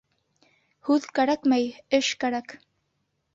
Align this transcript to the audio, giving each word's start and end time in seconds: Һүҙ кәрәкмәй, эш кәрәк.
Һүҙ 0.89 1.05
кәрәкмәй, 1.19 1.67
эш 1.99 2.11
кәрәк. 2.25 2.57